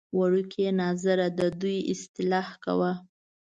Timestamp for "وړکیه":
0.17-0.69